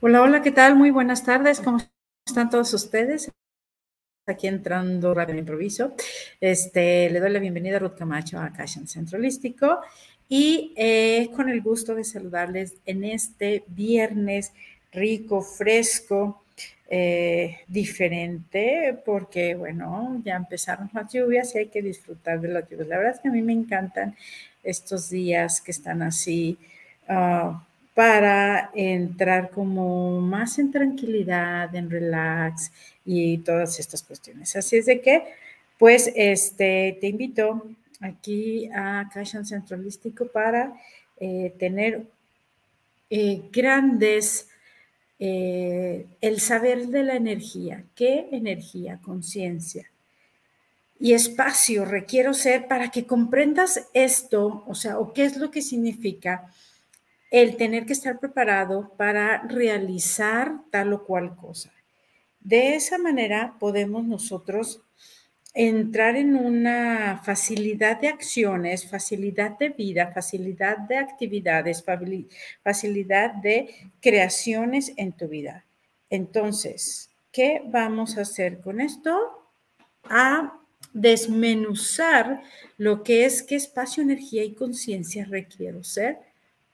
[0.00, 0.76] Hola, hola, ¿qué tal?
[0.76, 1.58] Muy buenas tardes.
[1.60, 1.78] ¿Cómo
[2.26, 3.32] están todos ustedes?
[4.26, 5.94] Aquí entrando rápido improviso.
[6.38, 9.80] Este, le doy la bienvenida a Ruth Camacho a Cashan Centralístico
[10.28, 14.52] y eh, con el gusto de saludarles en este viernes
[14.92, 16.44] rico, fresco,
[16.90, 22.88] eh, diferente, porque bueno, ya empezaron las lluvias y hay que disfrutar de las lluvias.
[22.88, 24.14] La verdad es que a mí me encantan
[24.62, 26.58] estos días que están así.
[27.08, 27.54] Uh,
[27.96, 32.70] para entrar como más en tranquilidad, en relax
[33.06, 34.54] y todas estas cuestiones.
[34.54, 35.24] Así es de que,
[35.78, 37.66] pues, este, te invito
[38.02, 40.74] aquí a Cashan Centralístico para
[41.18, 42.02] eh, tener
[43.08, 44.50] eh, grandes,
[45.18, 49.90] eh, el saber de la energía, qué energía, conciencia
[50.98, 55.62] y espacio requiero ser para que comprendas esto, o sea, o qué es lo que
[55.62, 56.52] significa
[57.30, 61.72] el tener que estar preparado para realizar tal o cual cosa.
[62.40, 64.80] De esa manera podemos nosotros
[65.52, 71.82] entrar en una facilidad de acciones, facilidad de vida, facilidad de actividades,
[72.62, 75.64] facilidad de creaciones en tu vida.
[76.10, 79.18] Entonces, ¿qué vamos a hacer con esto?
[80.04, 80.60] A
[80.92, 82.42] desmenuzar
[82.76, 86.18] lo que es qué espacio, energía y conciencia requiero ser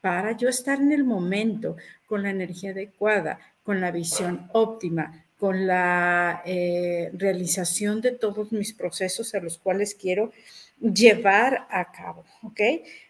[0.02, 5.66] para yo estar en el momento, con la energía adecuada, con la visión óptima, con
[5.66, 10.32] la eh, realización de todos mis procesos a los cuales quiero
[10.80, 12.60] llevar a cabo, ¿ok?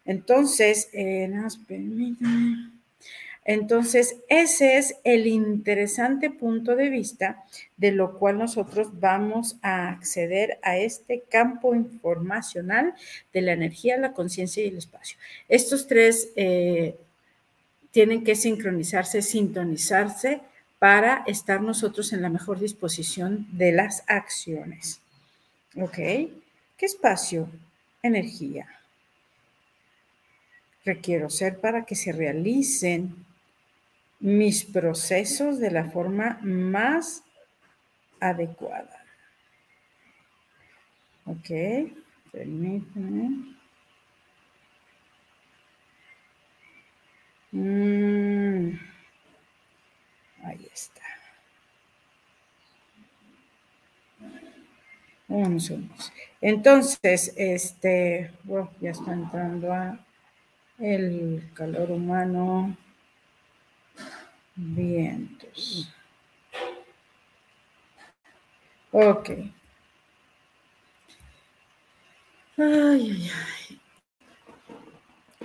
[0.04, 1.30] Entonces, eh,
[1.66, 2.81] permítanme.
[3.44, 7.42] Entonces, ese es el interesante punto de vista
[7.76, 12.94] de lo cual nosotros vamos a acceder a este campo informacional
[13.32, 15.18] de la energía, la conciencia y el espacio.
[15.48, 16.96] Estos tres eh,
[17.90, 20.40] tienen que sincronizarse, sintonizarse
[20.78, 25.00] para estar nosotros en la mejor disposición de las acciones.
[25.76, 25.94] ¿Ok?
[25.96, 27.48] ¿Qué espacio?
[28.02, 28.66] Energía.
[30.84, 33.14] Requiero ser para que se realicen
[34.22, 37.24] mis procesos de la forma más
[38.20, 39.04] adecuada.
[41.26, 41.50] Ok,
[42.32, 43.56] permítanme.
[47.52, 48.78] Mm,
[50.44, 51.02] ahí está.
[56.40, 59.98] Entonces, este, bueno, ya está entrando a
[60.78, 62.76] el calor humano.
[64.56, 65.88] Vientos.
[68.92, 69.30] Ok.
[72.58, 73.80] Ay, ay, ay.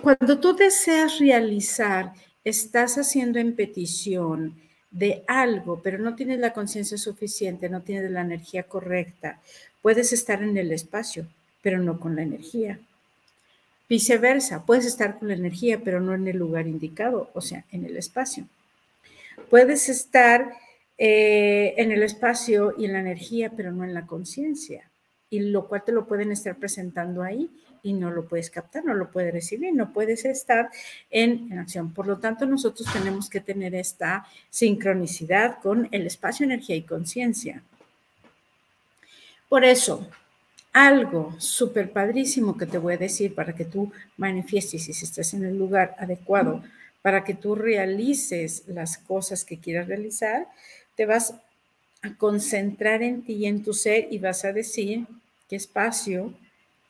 [0.02, 2.14] Cuando tú deseas realizar,
[2.44, 4.56] estás haciendo en petición
[4.92, 9.42] de algo, pero no tienes la conciencia suficiente, no tienes la energía correcta,
[9.82, 11.28] puedes estar en el espacio,
[11.62, 12.80] pero no con la energía.
[13.90, 17.86] Viceversa, puedes estar con la energía, pero no en el lugar indicado, o sea, en
[17.86, 18.48] el espacio.
[19.50, 20.54] Puedes estar
[20.98, 24.90] eh, en el espacio y en la energía, pero no en la conciencia.
[25.30, 27.50] Y lo cual te lo pueden estar presentando ahí
[27.84, 30.70] y no lo puedes captar, no lo puedes recibir, no puedes estar
[31.10, 31.94] en, acción.
[31.94, 37.64] Por lo tanto, nosotros tenemos que tener esta sincronicidad con el espacio, energía y conciencia.
[39.48, 40.08] Por eso,
[40.74, 45.34] algo súper padrísimo que te voy a decir para que tú manifiestes y si estás
[45.34, 46.64] en el lugar adecuado
[47.08, 50.46] para que tú realices las cosas que quieras realizar,
[50.98, 51.36] te vas
[52.02, 55.08] a concentrar en ti y en tu ser y vas a decir
[55.48, 56.34] qué espacio,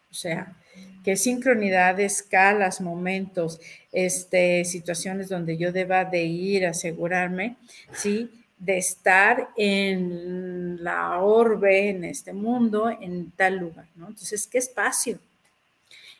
[0.09, 0.57] o sea,
[1.03, 3.61] qué sincronidad, escalas, momentos,
[3.91, 7.55] este, situaciones donde yo deba de ir, asegurarme,
[7.94, 8.44] ¿sí?
[8.57, 14.08] De estar en la orbe, en este mundo, en tal lugar, ¿no?
[14.08, 15.20] Entonces, ¿qué espacio?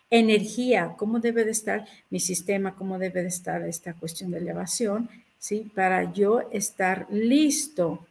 [0.09, 5.09] Energía, cómo debe de estar mi sistema, cómo debe de estar esta cuestión de elevación,
[5.38, 5.71] ¿sí?
[5.75, 8.07] Para yo estar listo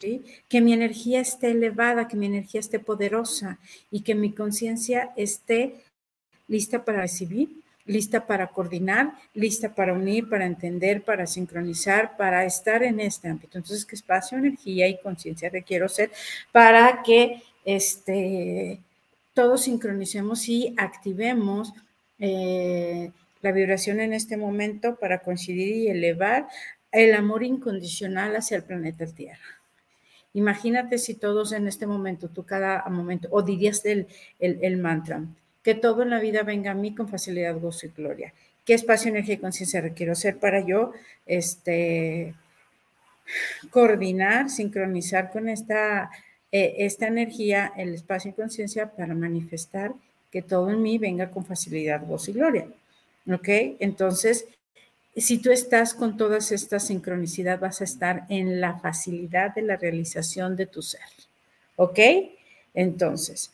[0.00, 0.24] ¿sí?
[0.48, 3.58] que mi energía esté elevada, que mi energía esté poderosa
[3.90, 5.82] y que mi conciencia esté
[6.48, 12.82] lista para recibir, lista para coordinar, lista para unir, para entender, para sincronizar, para estar
[12.82, 13.58] en este ámbito.
[13.58, 16.10] Entonces, ¿qué espacio, energía y conciencia requiero ser
[16.52, 18.80] para que este,
[19.36, 21.74] todos sincronicemos y activemos
[22.18, 23.12] eh,
[23.42, 26.48] la vibración en este momento para coincidir y elevar
[26.90, 29.60] el amor incondicional hacia el planeta Tierra.
[30.32, 34.06] Imagínate si todos en este momento, tú cada momento, o dirías el,
[34.40, 35.22] el, mantra,
[35.62, 38.32] que todo en la vida venga a mí con facilidad, gozo y gloria,
[38.64, 40.92] ¿Qué espacio, energía y conciencia requiero hacer para yo
[41.26, 42.34] este,
[43.68, 46.10] coordinar, sincronizar con esta,
[46.52, 49.94] eh, esta energía, el espacio y conciencia para manifestar
[50.30, 52.68] que todo en mí venga con facilidad, voz y gloria?
[53.30, 53.48] ¿Ok?
[53.80, 54.46] Entonces,
[55.16, 59.76] si tú estás con todas estas sincronicidad, vas a estar en la facilidad de la
[59.76, 61.00] realización de tu ser.
[61.76, 61.98] ¿Ok?
[62.74, 63.50] Entonces,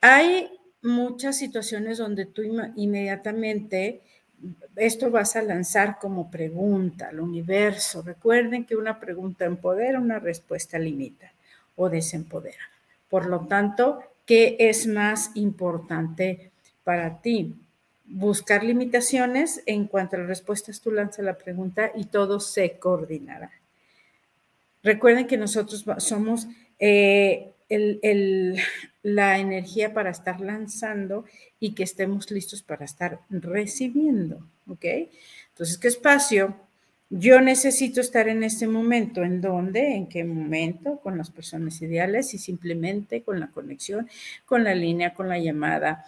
[0.00, 0.50] hay
[0.82, 2.42] muchas situaciones donde tú
[2.76, 4.02] inmediatamente
[4.76, 8.02] esto vas a lanzar como pregunta al universo.
[8.02, 11.33] Recuerden que una pregunta empodera, una respuesta limita
[11.76, 12.70] o desempodera.
[13.08, 16.50] Por lo tanto, ¿qué es más importante
[16.82, 17.54] para ti?
[18.06, 23.50] Buscar limitaciones en cuanto a las respuestas, tú lanzas la pregunta y todo se coordinará.
[24.82, 26.46] Recuerden que nosotros somos
[26.78, 27.52] eh,
[29.02, 31.24] la energía para estar lanzando
[31.58, 34.84] y que estemos listos para estar recibiendo, ¿ok?
[35.50, 36.54] Entonces, ¿qué espacio?
[37.10, 39.94] Yo necesito estar en este momento, ¿en dónde?
[39.94, 40.98] ¿En qué momento?
[41.00, 44.08] Con las personas ideales y simplemente con la conexión,
[44.46, 46.04] con la línea, con la llamada,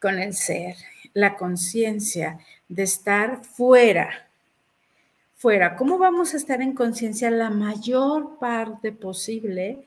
[0.00, 0.76] con el ser,
[1.14, 2.38] la conciencia
[2.68, 4.28] de estar fuera.
[5.36, 9.86] Fuera, ¿cómo vamos a estar en conciencia la mayor parte posible?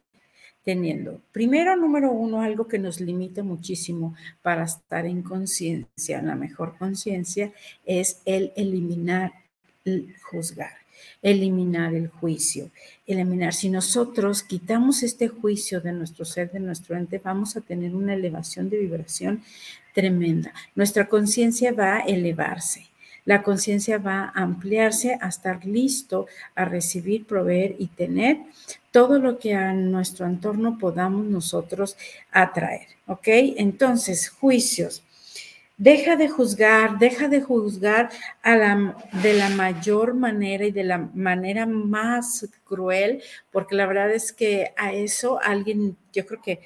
[0.63, 4.13] teniendo, primero, número uno, algo que nos limita muchísimo
[4.43, 7.51] para estar en conciencia, la mejor conciencia,
[7.85, 9.48] es el eliminar, el
[10.29, 10.73] juzgar,
[11.21, 12.69] eliminar el juicio,
[13.07, 13.53] eliminar.
[13.53, 18.13] Si nosotros quitamos este juicio de nuestro ser, de nuestro ente, vamos a tener una
[18.13, 19.43] elevación de vibración
[19.93, 20.53] tremenda.
[20.75, 22.89] Nuestra conciencia va a elevarse
[23.29, 28.39] la conciencia va a ampliarse a estar listo a recibir, proveer y tener
[28.91, 31.95] todo lo que a nuestro entorno podamos nosotros
[32.31, 32.87] atraer.
[33.05, 33.27] ¿Ok?
[33.27, 35.03] Entonces, juicios.
[35.79, 38.09] Deja de juzgar, deja de juzgar
[38.41, 44.11] a la, de la mayor manera y de la manera más cruel, porque la verdad
[44.11, 46.59] es que a eso alguien, yo creo que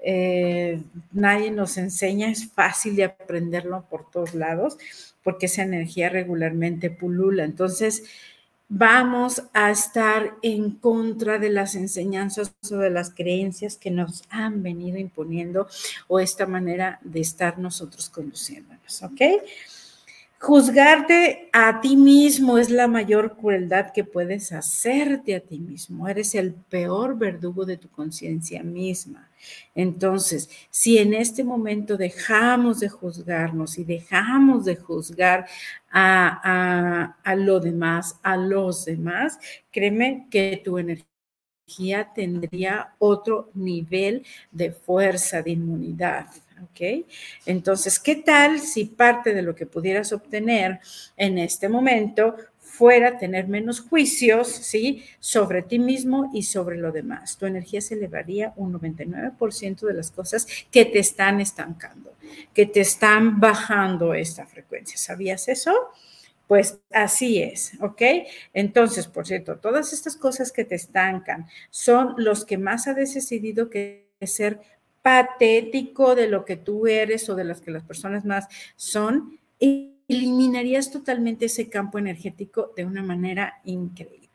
[0.00, 0.82] eh,
[1.12, 4.76] nadie nos enseña, es fácil de aprenderlo por todos lados,
[5.22, 7.44] porque esa energía regularmente pulula.
[7.44, 8.04] Entonces,
[8.68, 14.62] vamos a estar en contra de las enseñanzas o de las creencias que nos han
[14.62, 15.68] venido imponiendo
[16.06, 19.20] o esta manera de estar nosotros conduciéndonos, ¿ok?
[20.40, 26.06] Juzgarte a ti mismo es la mayor crueldad que puedes hacerte a ti mismo.
[26.06, 29.28] Eres el peor verdugo de tu conciencia misma.
[29.74, 35.46] Entonces, si en este momento dejamos de juzgarnos y dejamos de juzgar
[35.90, 39.40] a, a lo demás, a los demás,
[39.72, 41.17] créeme que tu energía
[42.14, 46.26] tendría otro nivel de fuerza, de inmunidad.
[46.62, 47.06] ¿ok?
[47.46, 50.80] Entonces, ¿qué tal si parte de lo que pudieras obtener
[51.16, 52.34] en este momento
[52.68, 55.02] fuera tener menos juicios, ¿sí?
[55.18, 57.36] Sobre ti mismo y sobre lo demás.
[57.36, 62.12] Tu energía se elevaría un 99% de las cosas que te están estancando,
[62.54, 64.96] que te están bajando esta frecuencia.
[64.98, 65.72] ¿Sabías eso?
[66.48, 68.00] Pues así es, ¿ok?
[68.54, 73.68] Entonces, por cierto, todas estas cosas que te estancan son los que más has decidido
[73.68, 74.58] que ser
[75.02, 79.38] patético de lo que tú eres o de las que las personas más son,
[80.08, 84.27] eliminarías totalmente ese campo energético de una manera increíble.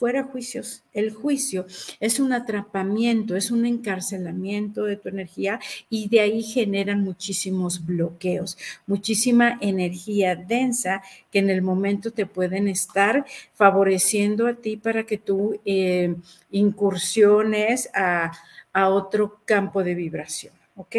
[0.00, 0.82] Fuera juicios.
[0.94, 1.66] El juicio
[2.00, 8.56] es un atrapamiento, es un encarcelamiento de tu energía y de ahí generan muchísimos bloqueos,
[8.86, 15.18] muchísima energía densa que en el momento te pueden estar favoreciendo a ti para que
[15.18, 16.16] tú eh,
[16.50, 18.32] incursiones a,
[18.72, 20.54] a otro campo de vibración.
[20.76, 20.96] ¿Ok?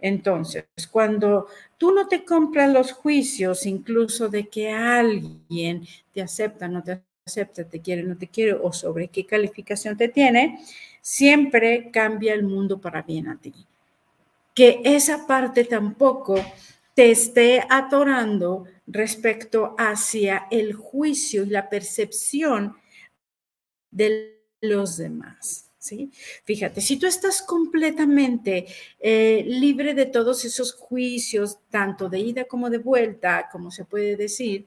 [0.00, 1.46] Entonces, cuando
[1.78, 7.64] tú no te compras los juicios, incluso de que alguien te acepta, no te acepta,
[7.64, 10.60] te quiere, no te quiere, o sobre qué calificación te tiene,
[11.00, 13.54] siempre cambia el mundo para bien a ti.
[14.54, 16.34] Que esa parte tampoco
[16.94, 22.76] te esté atorando respecto hacia el juicio y la percepción
[23.90, 25.70] de los demás.
[25.78, 26.10] ¿sí?
[26.44, 28.66] Fíjate, si tú estás completamente
[29.00, 34.16] eh, libre de todos esos juicios, tanto de ida como de vuelta, como se puede
[34.16, 34.66] decir,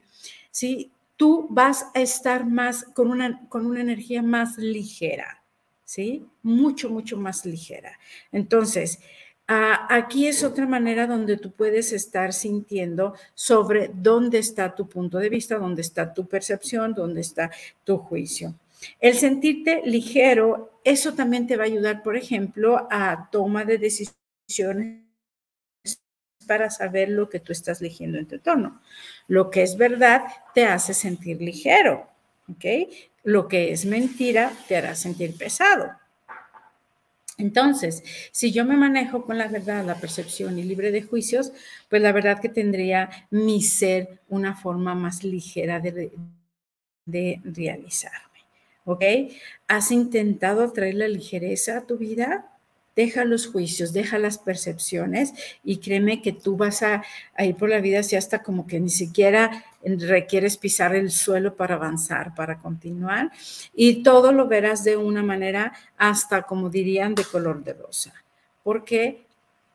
[0.50, 0.90] ¿sí?
[1.16, 5.42] Tú vas a estar más con una, con una energía más ligera,
[5.84, 6.26] ¿sí?
[6.42, 7.98] Mucho, mucho más ligera.
[8.32, 9.00] Entonces,
[9.46, 15.28] aquí es otra manera donde tú puedes estar sintiendo sobre dónde está tu punto de
[15.28, 17.50] vista, dónde está tu percepción, dónde está
[17.84, 18.54] tu juicio.
[19.00, 25.05] El sentirte ligero, eso también te va a ayudar, por ejemplo, a toma de decisiones
[26.46, 28.80] para saber lo que tú estás eligiendo en tu entorno.
[29.28, 30.22] Lo que es verdad
[30.54, 32.08] te hace sentir ligero,
[32.48, 32.64] ¿ok?
[33.24, 35.90] Lo que es mentira te hará sentir pesado.
[37.38, 41.52] Entonces, si yo me manejo con la verdad, la percepción y libre de juicios,
[41.90, 46.12] pues la verdad que tendría mi ser una forma más ligera de,
[47.04, 48.20] de realizarme.
[48.84, 49.02] ¿Ok?
[49.68, 52.55] ¿Has intentado traer la ligereza a tu vida?
[52.96, 57.04] Deja los juicios, deja las percepciones y créeme que tú vas a,
[57.38, 61.76] ir por la vida así hasta como que ni siquiera requieres pisar el suelo para
[61.76, 63.30] avanzar, para continuar.
[63.74, 68.14] Y todo lo verás de una manera hasta como dirían de color de rosa,
[68.64, 69.26] porque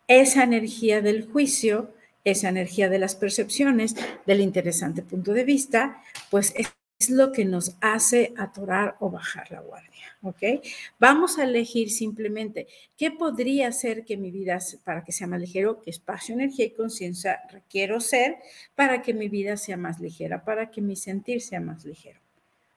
[0.08, 6.54] esa energía del juicio, esa energía de las percepciones, del interesante punto de vista, pues
[6.58, 6.68] es
[7.02, 10.64] es lo que nos hace atorar o bajar la guardia, ¿ok?
[11.00, 15.82] Vamos a elegir simplemente qué podría ser que mi vida, para que sea más ligero,
[15.82, 18.38] qué espacio, energía y conciencia requiero ser
[18.76, 22.20] para que mi vida sea más ligera, para que mi sentir sea más ligero.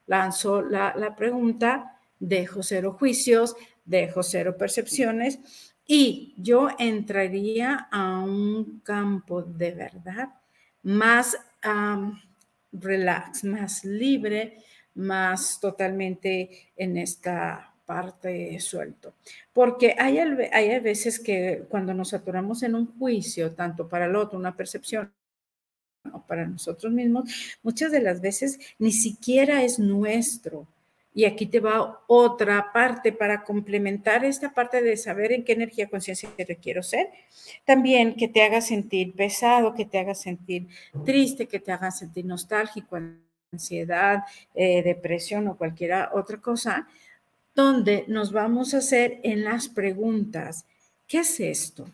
[0.07, 3.55] Lanzo la, la pregunta, dejo cero juicios,
[3.85, 5.39] dejo cero percepciones
[5.85, 10.29] y yo entraría a un campo de verdad
[10.81, 11.37] más
[12.79, 14.63] relax, más libre,
[14.95, 19.13] más totalmente en esta parte suelto.
[19.53, 24.39] Porque hay, hay veces que cuando nos aturamos en un juicio, tanto para el otro,
[24.39, 25.11] una percepción,
[26.11, 30.67] o para nosotros mismos, muchas de las veces ni siquiera es nuestro.
[31.15, 35.89] Y aquí te va otra parte para complementar esta parte de saber en qué energía
[35.89, 37.09] conciencia te quiero ser.
[37.63, 40.67] También que te haga sentir pesado, que te haga sentir
[41.05, 42.99] triste, que te haga sentir nostálgico,
[43.51, 46.87] ansiedad, eh, depresión o cualquier otra cosa,
[47.55, 50.65] donde nos vamos a hacer en las preguntas,
[51.07, 51.89] ¿qué es esto?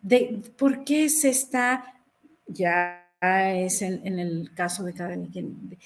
[0.00, 2.00] De, ¿Por qué se está,
[2.46, 5.76] ya es en, el caso de cada quien,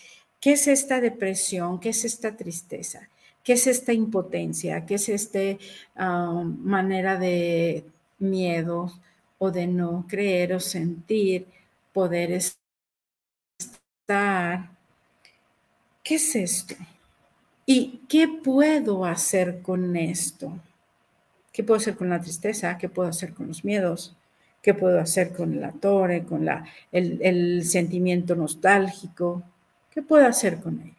[0.42, 1.78] ¿Qué es esta depresión?
[1.78, 3.08] ¿Qué es esta tristeza?
[3.44, 4.84] ¿Qué es esta impotencia?
[4.84, 5.38] ¿Qué es esta
[5.96, 7.84] um, manera de
[8.18, 8.92] miedo
[9.38, 11.46] o de no creer o sentir
[11.92, 12.32] poder
[14.08, 14.70] estar?
[16.02, 16.74] ¿Qué es esto?
[17.64, 20.58] ¿Y qué puedo hacer con esto?
[21.52, 22.76] ¿Qué puedo hacer con la tristeza?
[22.78, 24.16] ¿Qué puedo hacer con los miedos?
[24.60, 29.44] ¿Qué puedo hacer con la torre, con la, el sentimiento nostálgico?
[29.92, 30.94] ¿Qué puedo hacer con ello?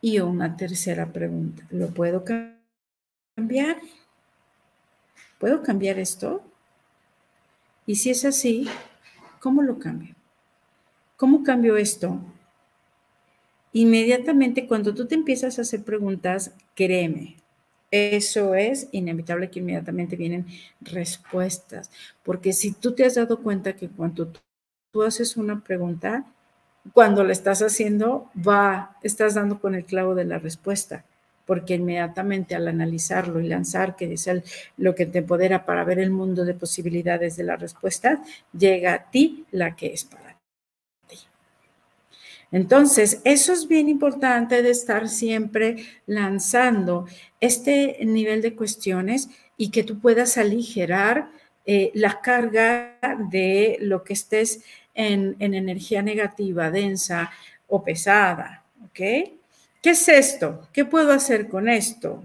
[0.00, 3.80] Y una tercera pregunta, ¿lo puedo cambiar?
[5.38, 6.42] ¿Puedo cambiar esto?
[7.86, 8.68] Y si es así,
[9.40, 10.14] ¿cómo lo cambio?
[11.16, 12.20] ¿Cómo cambio esto?
[13.72, 17.36] Inmediatamente cuando tú te empiezas a hacer preguntas, créeme,
[17.90, 20.46] eso es inevitable que inmediatamente vienen
[20.80, 21.90] respuestas,
[22.24, 24.32] porque si tú te has dado cuenta que cuando
[24.92, 26.26] tú haces una pregunta,
[26.92, 31.04] cuando lo estás haciendo, va, estás dando con el clavo de la respuesta,
[31.44, 34.28] porque inmediatamente al analizarlo y lanzar, que es
[34.76, 38.22] lo que te empodera para ver el mundo de posibilidades de la respuesta,
[38.56, 40.36] llega a ti la que es para
[41.08, 41.16] ti.
[42.52, 47.06] Entonces, eso es bien importante de estar siempre lanzando
[47.40, 51.30] este nivel de cuestiones y que tú puedas aligerar
[51.64, 52.98] eh, la carga
[53.30, 54.62] de lo que estés
[54.96, 57.30] en, energía negativa, densa
[57.68, 58.64] o pesada.
[58.84, 58.94] ¿Ok?
[58.94, 60.66] ¿Qué es esto?
[60.72, 62.24] ¿Qué puedo hacer con esto?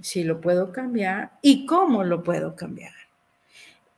[0.00, 2.92] Si lo puedo cambiar y cómo lo puedo cambiar.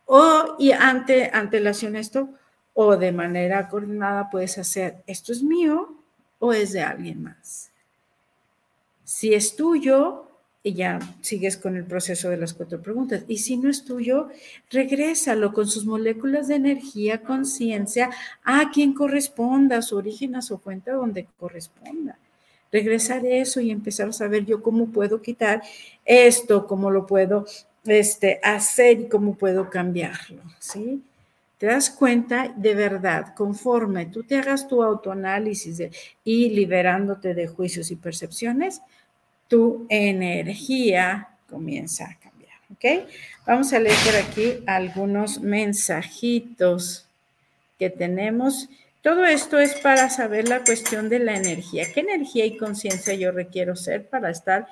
[0.04, 2.28] O y ante antelación esto,
[2.74, 5.96] o de manera coordinada puedes hacer, esto es mío
[6.38, 7.72] o es de alguien más.
[9.02, 10.25] Si es tuyo,
[10.66, 13.22] y ya sigues con el proceso de las cuatro preguntas.
[13.28, 14.30] Y si no es tuyo,
[14.68, 18.10] regrésalo con sus moléculas de energía, conciencia,
[18.42, 22.18] a quien corresponda, a su origen, a su fuente, donde corresponda.
[22.72, 25.62] Regresar eso y empezar a saber yo cómo puedo quitar
[26.04, 27.46] esto, cómo lo puedo
[27.84, 31.00] este, hacer y cómo puedo cambiarlo, ¿sí?
[31.58, 35.80] Te das cuenta de verdad, conforme tú te hagas tu autoanálisis
[36.24, 38.82] y liberándote de juicios y percepciones,
[39.48, 42.58] tu energía comienza a cambiar.
[42.72, 43.08] ¿Ok?
[43.46, 47.06] Vamos a leer aquí algunos mensajitos
[47.78, 48.68] que tenemos.
[49.02, 51.92] Todo esto es para saber la cuestión de la energía.
[51.92, 54.66] ¿Qué energía y conciencia yo requiero ser para estar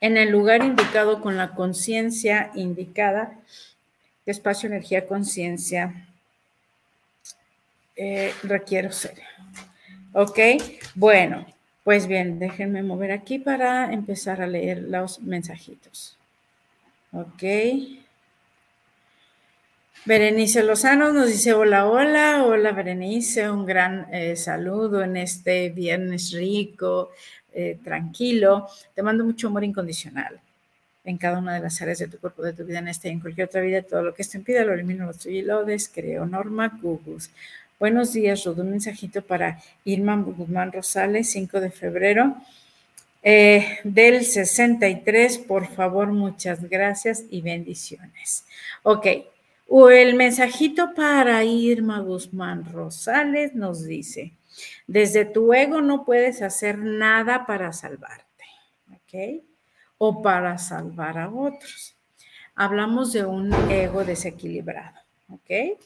[0.00, 3.38] en el lugar indicado con la conciencia indicada?
[4.24, 6.06] ¿Qué espacio, energía, conciencia
[7.96, 9.20] eh, requiero ser?
[10.12, 10.38] ¿Ok?
[10.94, 11.46] Bueno,
[11.82, 16.18] Pues bien, déjenme mover aquí para empezar a leer los mensajitos.
[17.12, 17.42] Ok.
[20.04, 26.32] Berenice Lozano nos dice hola, hola, hola Berenice, un gran eh, saludo en este viernes
[26.32, 27.10] rico,
[27.52, 28.68] eh, tranquilo.
[28.94, 30.40] Te mando mucho amor incondicional
[31.04, 33.12] en cada una de las áreas de tu cuerpo, de tu vida, en esta y
[33.12, 35.64] en cualquier otra vida, todo lo que esto impida, lo elimino, lo destruyo y lo
[35.64, 36.26] descreo.
[36.26, 37.30] Norma Gugus.
[37.80, 38.60] Buenos días, Rudo.
[38.60, 42.36] Un mensajito para Irma Guzmán Rosales, 5 de febrero
[43.22, 45.38] eh, del 63.
[45.38, 48.44] Por favor, muchas gracias y bendiciones.
[48.82, 49.06] Ok.
[49.90, 54.34] El mensajito para Irma Guzmán Rosales nos dice,
[54.86, 58.44] desde tu ego no puedes hacer nada para salvarte,
[58.92, 59.42] ¿ok?
[59.96, 61.96] O para salvar a otros.
[62.54, 65.78] Hablamos de un ego desequilibrado, ¿ok?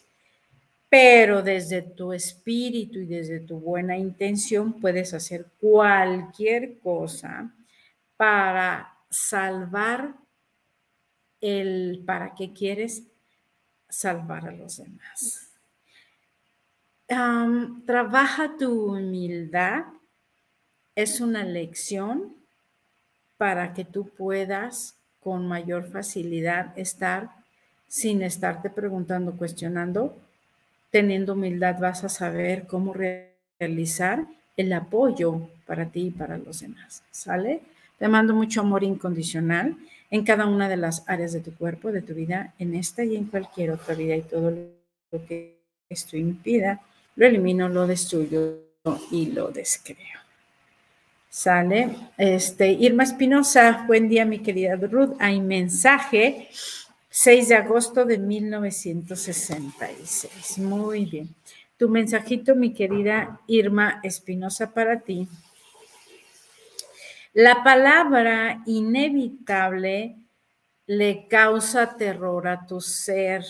[0.96, 7.52] Pero desde tu espíritu y desde tu buena intención puedes hacer cualquier cosa
[8.16, 10.14] para salvar
[11.40, 13.02] el para qué quieres
[13.88, 15.50] salvar a los demás.
[17.86, 19.86] trabaja tu humildad.
[20.94, 22.36] Es una lección
[23.36, 27.30] para que tú puedas con mayor facilidad estar
[27.88, 30.23] sin estarte preguntando, cuestionando.
[30.94, 32.94] Teniendo humildad vas a saber cómo
[33.58, 37.02] realizar el apoyo para ti y para los demás.
[37.10, 37.62] ¿Sale?
[37.98, 39.76] Te mando mucho amor incondicional
[40.08, 43.16] en cada una de las áreas de tu cuerpo, de tu vida, en esta y
[43.16, 45.58] en cualquier otra vida y todo lo que
[45.88, 46.80] esto impida,
[47.16, 48.60] lo elimino, lo destruyo
[49.10, 50.20] y lo descreo.
[51.28, 51.90] Sale.
[52.16, 55.16] Este, Irma Espinosa, buen día, mi querida Ruth.
[55.18, 56.50] Hay mensaje
[57.16, 60.58] 6 de agosto de 1966.
[60.58, 61.32] Muy bien.
[61.76, 65.28] Tu mensajito, mi querida Irma Espinosa, para ti.
[67.32, 70.16] La palabra inevitable
[70.88, 73.44] le causa terror a tu ser,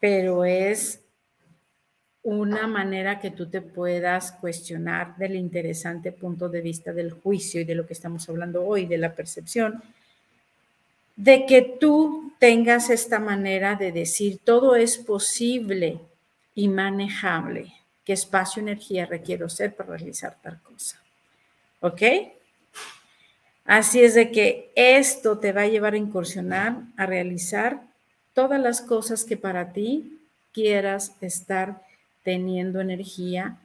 [0.00, 1.00] pero es
[2.24, 7.64] una manera que tú te puedas cuestionar del interesante punto de vista del juicio y
[7.64, 9.80] de lo que estamos hablando hoy, de la percepción,
[11.16, 16.00] de que tú tengas esta manera de decir todo es posible
[16.54, 17.72] y manejable,
[18.04, 21.00] qué espacio, energía requiero ser para realizar tal cosa.
[21.80, 22.02] ¿Ok?
[23.64, 27.82] Así es de que esto te va a llevar a incursionar, a realizar
[28.34, 30.20] todas las cosas que para ti
[30.52, 31.82] quieras estar
[32.22, 33.58] teniendo energía,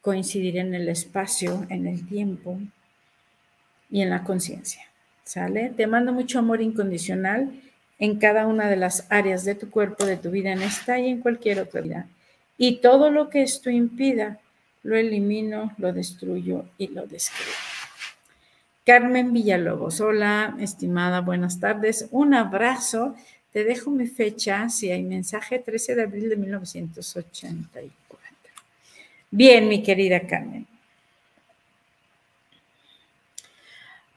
[0.00, 2.58] coincidir en el espacio, en el tiempo
[3.90, 4.87] y en la conciencia.
[5.28, 5.68] ¿Sale?
[5.76, 7.52] Te mando mucho amor incondicional
[7.98, 11.08] en cada una de las áreas de tu cuerpo, de tu vida, en esta y
[11.08, 12.08] en cualquier otra vida.
[12.56, 14.40] Y todo lo que esto impida,
[14.82, 17.52] lo elimino, lo destruyo y lo describo.
[18.86, 23.14] Carmen Villalobos, hola, estimada, buenas tardes, un abrazo.
[23.52, 27.92] Te dejo mi fecha, si hay mensaje, 13 de abril de 1984.
[29.30, 30.66] Bien, mi querida Carmen.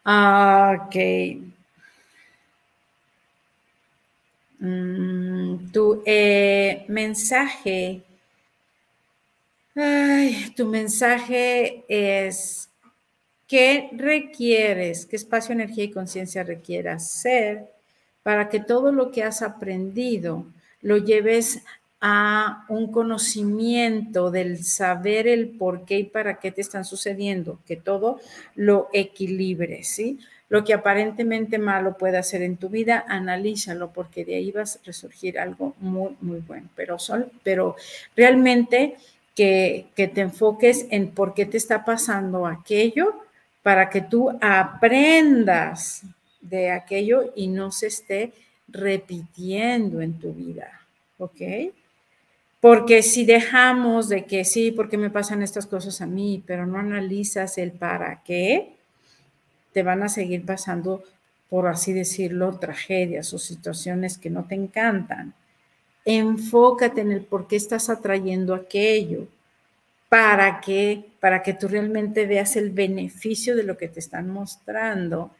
[0.06, 0.96] Ok.
[4.60, 8.04] Mm, tu eh, mensaje
[9.76, 12.70] Ay, tu mensaje es,
[13.48, 15.06] ¿qué requieres?
[15.06, 17.72] ¿Qué espacio, energía y conciencia requieras ser
[18.24, 20.46] para que todo lo que has aprendido
[20.82, 21.62] lo lleves
[22.02, 27.76] a un conocimiento del saber el por qué y para qué te están sucediendo, que
[27.76, 28.20] todo
[28.56, 30.20] lo equilibre, ¿sí?
[30.50, 34.80] Lo que aparentemente malo puede hacer en tu vida, analízalo porque de ahí vas a
[34.84, 36.68] resurgir algo muy, muy bueno.
[36.76, 37.76] Pero, son, pero
[38.16, 38.98] realmente
[39.36, 43.14] que, te enfoques en por qué te está pasando aquello
[43.62, 46.04] para que tú aprendas
[46.42, 48.34] de aquello y no se esté
[48.68, 50.82] repitiendo en tu vida,
[51.18, 51.42] ¿ok?
[52.62, 56.78] Porque si dejamos de que sí, porque me pasan estas cosas a mí, pero no
[56.78, 58.76] analizas el para qué,
[59.74, 61.04] te van a seguir pasando,
[61.50, 65.34] por así decirlo, tragedias o situaciones que no te encantan.
[66.06, 69.28] Enfócate en el por qué estás atrayendo aquello.
[70.08, 75.32] ¿Para que Para que tú realmente veas el beneficio de lo que te están mostrando,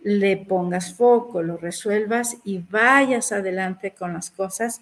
[0.00, 4.80] le pongas foco, lo resuelvas y vayas adelante con las cosas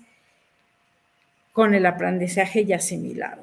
[1.55, 3.43] con el aprendizaje ya asimilado.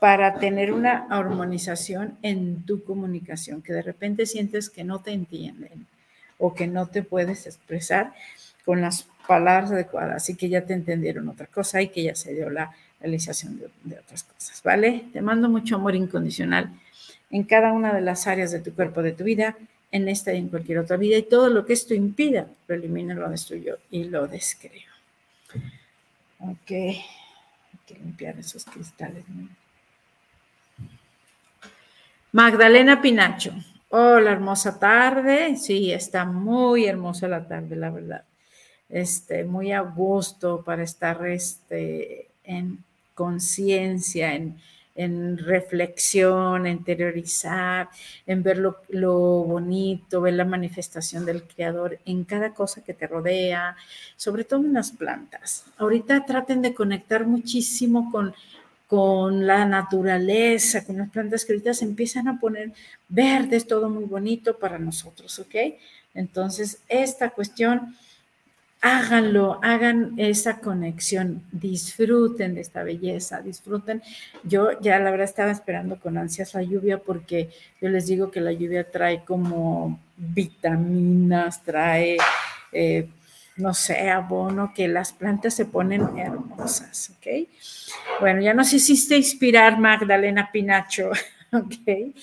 [0.00, 5.86] para tener una armonización en tu comunicación, que de repente sientes que no te entienden
[6.38, 8.14] o que no te puedes expresar
[8.64, 12.32] con las palabras adecuadas y que ya te entendieron otra cosa y que ya se
[12.32, 15.06] dio la realización de, otras cosas, ¿vale?
[15.12, 16.70] Te mando mucho amor incondicional
[17.30, 19.56] en cada una de las áreas de tu cuerpo, de tu vida,
[19.90, 23.14] en esta y en cualquier otra vida, y todo lo que esto impida, lo elimino,
[23.14, 24.90] lo destruyo y lo descreo.
[26.40, 27.04] Ok, hay
[27.86, 29.24] que limpiar esos cristales.
[32.32, 33.52] Magdalena Pinacho.
[33.90, 35.56] Hola, hermosa tarde.
[35.56, 38.24] Sí, está muy hermosa la tarde, la verdad.
[38.90, 44.60] Este, muy a gusto para estar este, en conciencia, en,
[45.38, 47.88] reflexión, en interiorizar,
[48.26, 53.06] en ver lo, lo, bonito, ver la manifestación del Creador en cada cosa que te
[53.06, 53.76] rodea,
[54.16, 55.64] sobre todo en las plantas.
[55.76, 58.34] Ahorita traten de conectar muchísimo con
[58.88, 62.72] con la naturaleza, con las plantas que ahorita se empiezan a poner
[63.06, 65.54] verdes, todo muy bonito para nosotros, ¿ok?
[66.14, 67.94] Entonces, esta cuestión,
[68.80, 74.02] háganlo, hagan esa conexión, disfruten de esta belleza, disfruten.
[74.44, 78.40] Yo ya la verdad estaba esperando con ansias la lluvia porque yo les digo que
[78.40, 82.18] la lluvia trae como vitaminas, trae...
[82.72, 83.08] Eh,
[83.58, 87.48] no sé, abono, que las plantas se ponen hermosas, ¿ok?
[88.20, 91.10] Bueno, ya nos hiciste inspirar, Magdalena Pinacho,
[91.52, 92.14] ¿ok?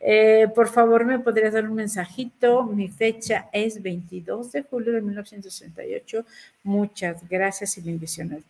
[0.00, 2.64] Eh, por favor, ¿me podrías dar un mensajito?
[2.64, 6.24] Mi fecha es 22 de julio de 1968.
[6.64, 8.42] Muchas gracias y bendiciones.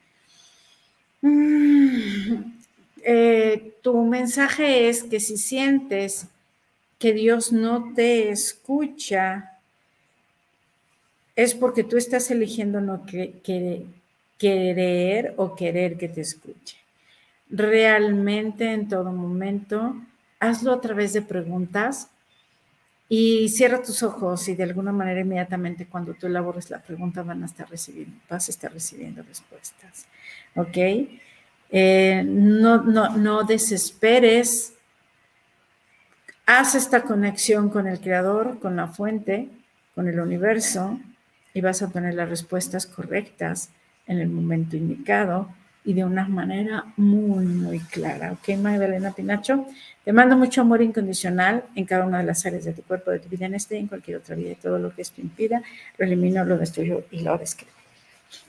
[1.21, 2.53] Mm,
[3.03, 6.27] eh, tu mensaje es que si sientes
[6.99, 9.53] que Dios no te escucha,
[11.37, 13.05] es porque tú estás eligiendo no
[14.39, 16.77] querer o querer que te escuche.
[17.51, 19.97] Realmente en todo momento,
[20.39, 22.11] hazlo a través de preguntas
[23.09, 27.43] y cierra tus ojos y de alguna manera inmediatamente cuando tú elabores la pregunta van
[27.43, 30.07] a estar recibiendo, vas a estar recibiendo respuestas.
[30.55, 30.77] ¿Ok?
[31.71, 34.75] Eh, no, no, no desesperes.
[36.45, 39.49] Haz esta conexión con el creador, con la fuente,
[39.95, 40.99] con el universo
[41.55, 43.71] y vas a obtener las respuestas correctas
[44.07, 45.49] en el momento indicado
[45.89, 48.33] y de una manera muy, muy clara.
[48.33, 49.65] ¿Ok, Magdalena Pinacho?
[50.05, 53.21] Te mando mucho amor incondicional en cada una de las áreas de tu cuerpo, de
[53.21, 54.51] tu vida, en este y en cualquier otra vida.
[54.51, 55.63] Y todo lo que esto impida,
[55.97, 57.73] lo elimino, lo destruyo y lo describo.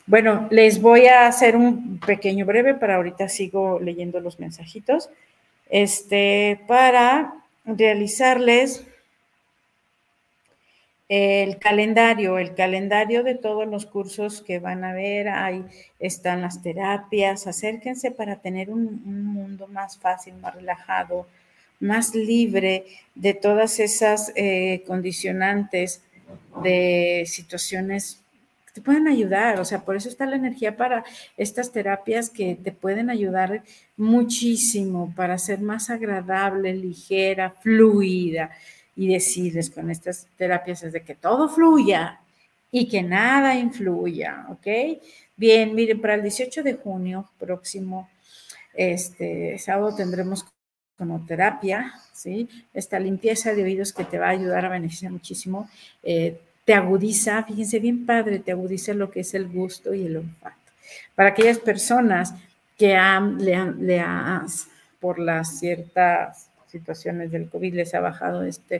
[0.06, 5.10] Bueno, les voy a hacer un pequeño breve para ahorita sigo leyendo los mensajitos.
[5.70, 8.84] Este, para realizarles
[11.10, 15.66] el calendario, el calendario de todos los cursos que van a ver, ahí
[16.00, 21.28] están las terapias, acérquense para tener un, mundo más fácil, más relajado,
[21.80, 26.04] más libre de todas esas eh, condicionantes
[26.62, 28.22] de situaciones
[28.68, 31.04] que te pueden ayudar, o sea, por eso está la energía para
[31.38, 33.64] estas terapias que te pueden ayudar
[33.98, 38.52] muchísimo para ser más agradable, ligera, fluida
[38.96, 42.20] y decides con estas terapias es de que todo fluya
[42.72, 45.02] y que nada influya, ¿ok?
[45.36, 48.10] Bien, miren, para el 18 de junio próximo,
[48.74, 50.46] este sábado tendremos
[50.98, 52.50] conoterapia, ¿sí?
[52.74, 55.70] Esta limpieza de oídos que te va a ayudar a beneficiar muchísimo.
[56.04, 60.18] Eh, te agudiza, fíjense bien padre, te agudiza lo que es el gusto y el
[60.18, 60.56] olfato.
[61.16, 62.34] Para aquellas personas
[62.78, 64.04] que han, le, le
[65.00, 68.78] por las ciertas situaciones del COVID les ha bajado esta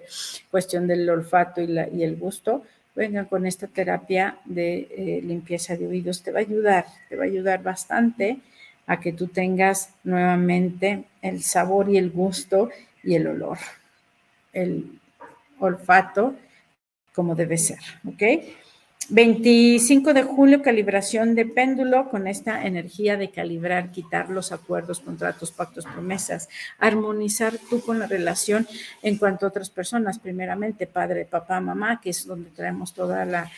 [0.52, 2.64] cuestión del olfato y, la, y el gusto,
[2.96, 6.24] vengan con esta terapia de eh, limpieza de oídos.
[6.24, 8.40] Te va a ayudar, te va a ayudar bastante
[8.88, 12.70] a que tú tengas nuevamente el sabor y el gusto
[13.04, 13.58] y el olor.
[14.52, 15.00] El
[15.60, 16.36] olfato
[17.14, 18.24] como debe ser, ¿ok?
[19.10, 25.52] 25 de julio, calibración de péndulo con esta energía de calibrar, quitar los acuerdos, contratos,
[25.52, 28.68] pactos, promesas, armonizar tú con la relación
[29.02, 33.52] en cuanto a otras personas, primeramente padre, papá, mamá, que es donde traemos toda la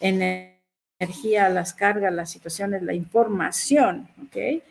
[0.00, 4.62] energía, las cargas, las situaciones, la información, ¿ok?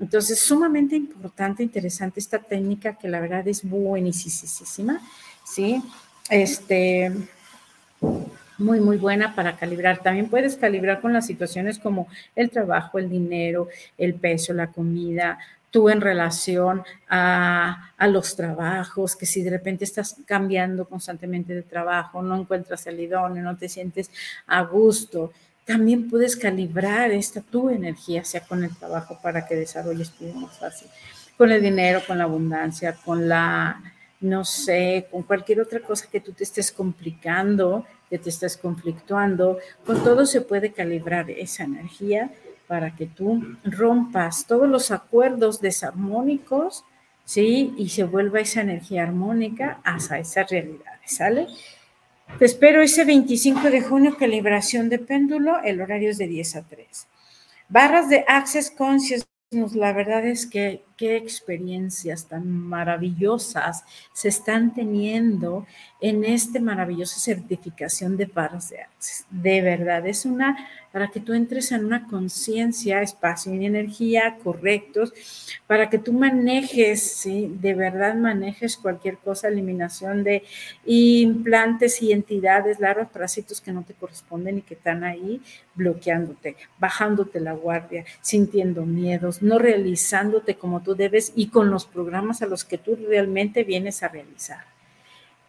[0.00, 5.00] Entonces, sumamente importante, interesante esta técnica que la verdad es buenísima,
[5.44, 5.82] ¿sí?
[6.30, 7.12] Este
[8.58, 10.02] muy, muy buena para calibrar.
[10.02, 15.38] También puedes calibrar con las situaciones como el trabajo, el dinero, el peso, la comida,
[15.70, 21.62] tú en relación a, a, los trabajos, que si de repente estás cambiando constantemente de
[21.62, 24.10] trabajo, no encuentras el idóneo, no te sientes
[24.46, 25.32] a gusto,
[25.68, 30.56] también puedes calibrar esta tu energía, sea con el trabajo para que desarrolles tu más
[30.56, 30.88] fácil,
[31.36, 33.78] con el dinero, con la abundancia, con la,
[34.20, 39.58] no sé, con cualquier otra cosa que tú te estés complicando, que te estés conflictuando,
[39.86, 42.30] con todo se puede calibrar esa energía
[42.66, 46.84] para que tú rompas todos los acuerdos desarmónicos,
[47.24, 47.74] ¿sí?
[47.76, 51.46] Y se vuelva esa energía armónica hacia esas realidades, ¿sale?
[52.38, 56.62] Te espero ese 25 de junio, calibración de péndulo, el horario es de 10 a
[56.62, 57.06] 3.
[57.68, 59.26] Barras de Access Consciousness,
[59.74, 65.64] la verdad es que qué experiencias tan maravillosas se están teniendo
[66.00, 68.78] en esta maravillosa certificación de barras de.
[69.30, 75.12] De verdad, es una para que tú entres en una conciencia, espacio y energía correctos,
[75.66, 77.54] para que tú manejes, ¿sí?
[77.60, 80.42] de verdad manejes cualquier cosa, eliminación de
[80.86, 85.42] implantes y entidades, larvas, parásitos que no te corresponden y que están ahí
[85.74, 92.42] bloqueándote, bajándote la guardia, sintiendo miedos, no realizándote como tú debes y con los programas
[92.42, 94.64] a los que tú realmente vienes a realizar.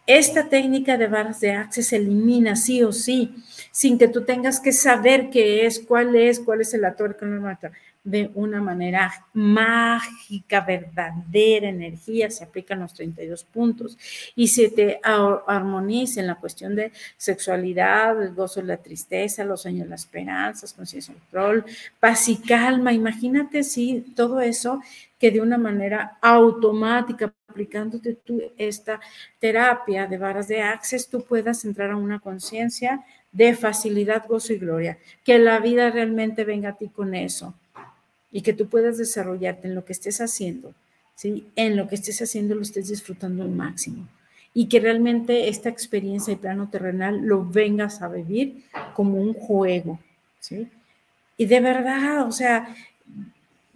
[0.05, 3.35] Esta técnica de barras de access elimina sí o sí,
[3.71, 7.27] sin que tú tengas que saber qué es, cuál es, cuál es el actor que
[7.27, 7.71] no mata.
[8.03, 13.97] De una manera mágica, verdadera, energía, se aplican los 32 puntos.
[14.35, 19.87] Y se te armoniza en la cuestión de sexualidad, el gozo, la tristeza, los sueños,
[19.87, 21.65] la esperanza, conciencia, control,
[21.99, 22.93] paz y calma.
[22.93, 24.81] Imagínate si todo eso
[25.19, 29.01] que de una manera automática, aplicándote tú esta
[29.39, 34.57] terapia de varas de access, tú puedas entrar a una conciencia de facilidad, gozo y
[34.57, 37.53] gloria, que la vida realmente venga a ti con eso
[38.31, 40.73] y que tú puedas desarrollarte en lo que estés haciendo,
[41.15, 41.47] ¿sí?
[41.55, 44.07] En lo que estés haciendo lo estés disfrutando al máximo
[44.53, 48.63] y que realmente esta experiencia de plano terrenal lo vengas a vivir
[48.93, 49.99] como un juego,
[50.39, 50.67] ¿sí?
[51.37, 52.75] Y de verdad, o sea,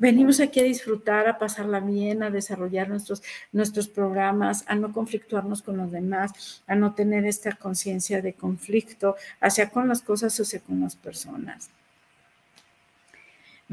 [0.04, 5.62] Venimos aquí a disfrutar, a pasarla bien, a desarrollar nuestros, nuestros programas, a no conflictuarnos
[5.62, 10.44] con los demás, a no tener esta conciencia de conflicto hacia con las cosas o
[10.44, 11.70] hacia con las personas.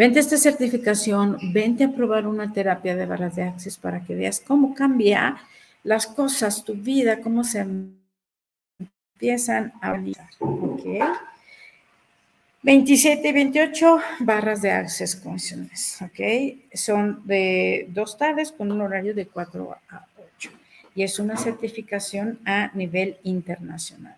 [0.00, 4.14] Vente a esta certificación, vente a probar una terapia de barras de access para que
[4.14, 5.36] veas cómo cambia
[5.84, 7.66] las cosas, tu vida, cómo se
[9.18, 10.30] empiezan a realizar.
[10.38, 10.86] ¿Ok?
[12.62, 15.98] 27 y 28 barras de Access Consciousness.
[16.72, 20.06] Son de dos tardes con un horario de 4 a
[20.38, 20.50] 8
[20.94, 24.16] y es una certificación a nivel internacional.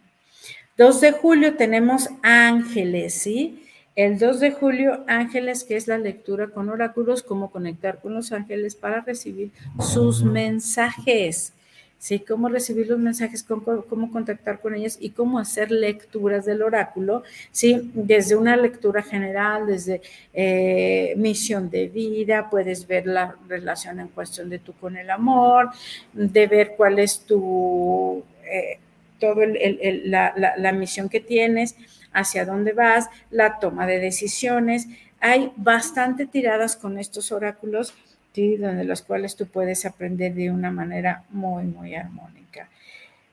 [0.77, 3.66] 2 de julio tenemos Ángeles, ¿sí?
[3.95, 8.33] El 2 de julio, Ángeles, que es la lectura con oráculos, cómo conectar con los
[8.33, 9.51] ángeles para recibir
[9.81, 11.53] sus mensajes.
[11.99, 12.19] ¿sí?
[12.19, 17.23] Cómo recibir los mensajes, cómo, cómo, contactar con ellos y cómo hacer lecturas del oráculo,
[17.53, 17.93] ¿sí?
[17.95, 20.01] Desde una lectura general, desde
[20.33, 25.71] eh, misión de vida, puedes ver la relación en cuestión de tú con el amor,
[26.13, 28.79] de ver cuál es tu, eh,
[29.21, 31.77] todo el, la, la, la misión que tienes,
[32.12, 34.87] hacia dónde vas, la toma de decisiones.
[35.20, 37.94] Hay bastante tiradas con estos oráculos
[38.35, 42.68] donde los cuales tú puedes aprender de una manera muy, muy armónica.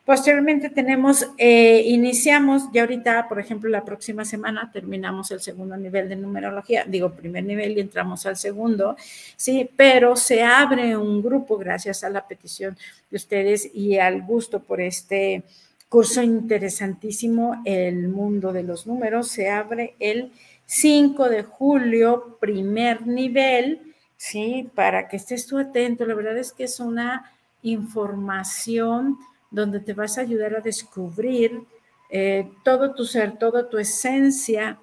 [0.03, 6.09] Posteriormente tenemos, eh, iniciamos, ya ahorita, por ejemplo, la próxima semana terminamos el segundo nivel
[6.09, 8.97] de numerología, digo primer nivel y entramos al segundo,
[9.35, 12.75] sí, pero se abre un grupo gracias a la petición
[13.11, 15.43] de ustedes y al gusto por este
[15.89, 20.31] curso interesantísimo, El Mundo de los Números, se abre el
[20.65, 24.69] 5 de julio, primer nivel, ¿sí?
[24.75, 26.05] Para que estés tú atento.
[26.05, 27.31] La verdad es que es una
[27.63, 29.17] información
[29.49, 31.63] donde te vas a ayudar a descubrir
[32.11, 34.77] eh, todo tu ser, toda tu esencia,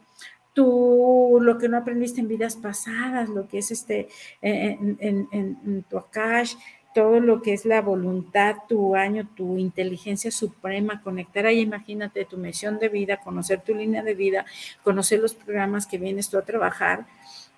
[0.57, 4.09] lo que no aprendiste en vidas pasadas, lo que es este,
[4.41, 6.55] en, tu akash,
[6.97, 12.39] todo lo que es la voluntad, tu año, tu inteligencia suprema, conectar ahí, imagínate tu
[12.39, 14.47] misión de vida, conocer tu línea de vida,
[14.83, 17.05] conocer los programas que vienes tú a trabajar,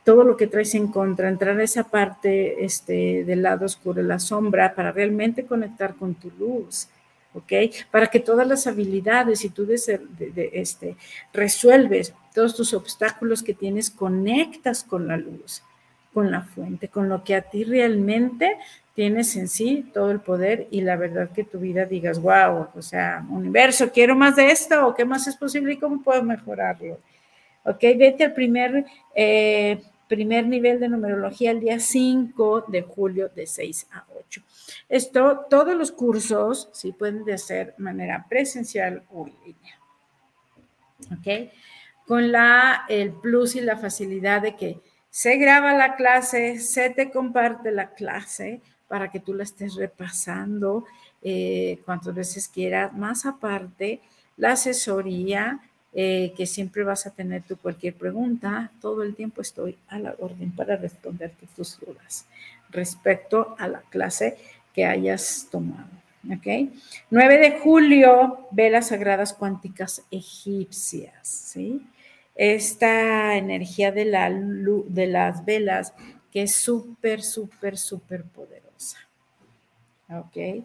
[0.02, 4.18] todo lo que traes en contra, entrar a esa parte este, del lado oscuro, la
[4.18, 6.88] sombra, para realmente conectar con tu luz.
[7.34, 7.52] ¿ok?
[7.92, 10.96] Para que todas las habilidades, y tú de, este,
[11.32, 15.62] resuelves todos tus obstáculos que tienes, conectas con la luz,
[16.12, 18.56] con la fuente, con lo que a ti realmente
[18.98, 22.82] tienes en sí todo el poder y la verdad que tu vida digas, wow, o
[22.82, 26.98] sea, universo, quiero más de esto, o qué más es posible y cómo puedo mejorarlo.
[27.62, 28.84] Ok, vete al primer,
[29.14, 34.42] eh, primer nivel de numerología el día 5 de julio de 6 a 8.
[34.88, 39.78] Esto, todos los cursos, sí, pueden de hacer manera presencial o en línea.
[41.16, 41.52] Ok,
[42.04, 47.12] con la, el plus y la facilidad de que se graba la clase, se te
[47.12, 50.84] comparte la clase, para que tú la estés repasando
[51.22, 52.92] eh, cuantas veces quieras.
[52.94, 54.00] Más aparte,
[54.36, 55.60] la asesoría,
[55.94, 60.14] eh, que siempre vas a tener tú cualquier pregunta, todo el tiempo estoy a la
[60.18, 62.26] orden para responderte tus dudas
[62.70, 64.36] respecto a la clase
[64.74, 65.88] que hayas tomado.
[66.30, 66.70] ¿Ok?
[67.10, 71.86] 9 de julio, velas sagradas cuánticas egipcias, ¿sí?
[72.34, 75.94] Esta energía de, la, de las velas
[76.32, 78.98] que es súper, súper, súper poderosa.
[80.10, 80.64] ¿ok?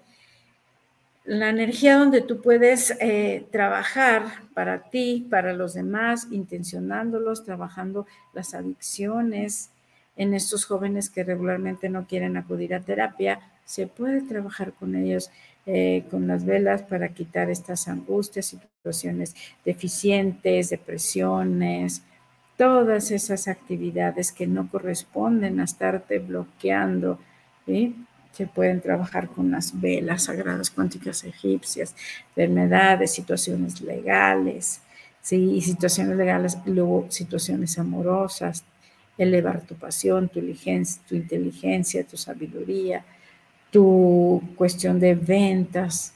[1.26, 8.54] La energía donde tú puedes eh, trabajar para ti, para los demás, intencionándolos, trabajando las
[8.54, 9.70] adicciones
[10.18, 15.32] en estos jóvenes que regularmente no quieren acudir a terapia, se puede trabajar con ellos
[15.66, 22.04] eh, con las velas para quitar estas angustias, situaciones deficientes, depresiones,
[22.58, 27.20] todas esas actividades que no corresponden a estarte bloqueando,
[28.34, 31.96] se pueden trabajar con las velas sagradas cuánticas egipcias,
[32.30, 34.82] enfermedades, situaciones legales,
[35.22, 35.62] ¿sí?
[35.62, 38.64] situaciones legales, luego situaciones amorosas,
[39.18, 40.40] elevar tu pasión, tu
[41.08, 43.06] tu, inteligencia, tu sabiduría,
[43.72, 46.14] tu cuestión de ventas,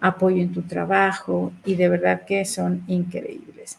[0.00, 3.78] apoyo en tu trabajo y de verdad que son increíbles.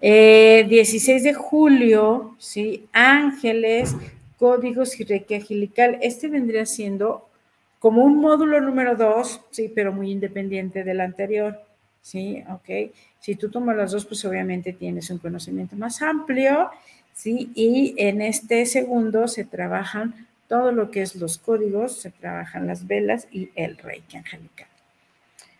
[0.00, 2.86] 16 eh, de julio, ¿sí?
[2.92, 3.94] Ángeles
[4.38, 5.98] códigos y reiki angelical.
[6.00, 7.28] Este vendría siendo
[7.78, 11.60] como un módulo número dos, sí, pero muy independiente del anterior,
[12.00, 12.92] sí, ok.
[13.20, 16.70] Si tú tomas las dos, pues obviamente tienes un conocimiento más amplio,
[17.12, 22.66] sí, y en este segundo se trabajan todo lo que es los códigos, se trabajan
[22.66, 24.68] las velas y el reiki angelical.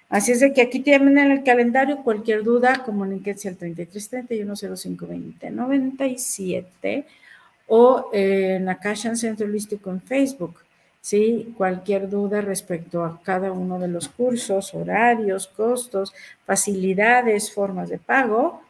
[0.09, 4.57] Así es de que aquí tienen en el calendario cualquier duda, comuníquense al 33 31
[4.57, 7.07] 05 20 97
[7.67, 10.61] o en la Caja Centro Holístico en Facebook.
[11.01, 11.55] ¿sí?
[11.57, 16.13] Cualquier duda respecto a cada uno de los cursos, horarios, costos,
[16.45, 18.63] facilidades, formas de pago,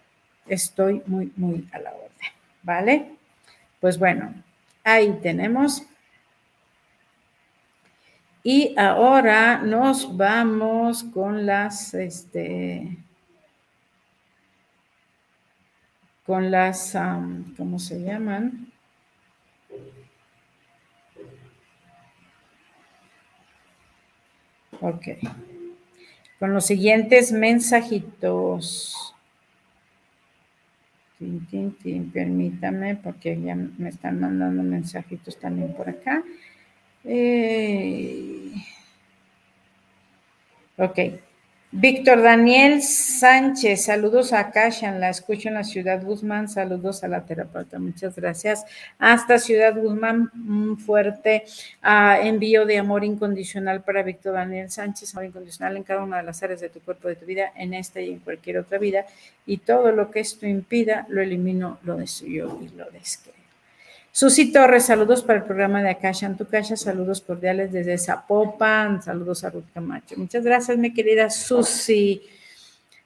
[0.46, 3.06] estoy muy, muy a la orden, ¿vale?
[3.80, 4.34] Pues bueno,
[4.84, 5.82] ahí tenemos.
[8.50, 12.96] Y ahora nos vamos con las, este,
[16.24, 16.96] con las,
[17.58, 18.72] ¿cómo se llaman?
[24.80, 25.08] Ok.
[26.38, 29.14] Con los siguientes mensajitos.
[32.14, 36.24] permítame, porque ya me están mandando mensajitos también por acá.
[37.04, 38.27] Eh,
[40.78, 40.98] ok.
[41.70, 47.26] Víctor Daniel Sánchez, saludos a Kashan, la escucho en la ciudad Guzmán, saludos a la
[47.26, 48.64] terapeuta, muchas gracias.
[48.98, 51.44] Hasta Ciudad Guzmán, un fuerte
[51.82, 56.22] ah, envío de amor incondicional para Víctor Daniel Sánchez, amor incondicional en cada una de
[56.22, 59.04] las áreas de tu cuerpo, de tu vida, en esta y en cualquier otra vida,
[59.44, 63.37] y todo lo que esto impida, lo elimino, lo destruyo y lo descreo.
[64.10, 69.02] Susi Torres, saludos para el programa de Akasha en tu casa, saludos cordiales desde Zapopan,
[69.02, 70.16] saludos a Ruth Camacho.
[70.16, 72.22] Muchas gracias, mi querida Susi.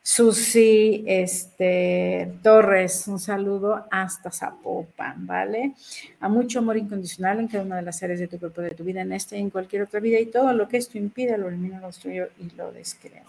[0.05, 5.75] Susi este, Torres, un saludo hasta Zapopan, ¿vale?
[6.19, 8.83] A mucho amor incondicional en cada una de las áreas de tu cuerpo, de tu
[8.83, 11.49] vida, en esta y en cualquier otra vida, y todo lo que esto impide, lo
[11.49, 13.23] elimino, lo destruyo y lo descreo.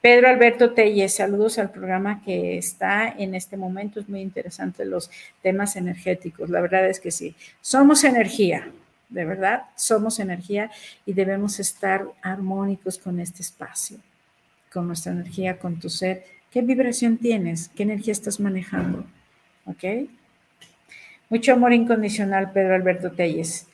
[0.00, 3.98] Pedro Alberto Telles, saludos al programa que está en este momento.
[3.98, 5.10] Es muy interesante los
[5.42, 6.50] temas energéticos.
[6.50, 7.34] La verdad es que sí.
[7.60, 8.70] Somos energía,
[9.08, 10.70] de verdad, somos energía
[11.04, 13.98] y debemos estar armónicos con este espacio,
[14.72, 16.24] con nuestra energía, con tu ser.
[16.52, 17.68] ¿Qué vibración tienes?
[17.68, 19.04] ¿Qué energía estás manejando?
[19.64, 20.08] ¿Ok?
[21.28, 23.67] Mucho amor incondicional, Pedro Alberto Telles.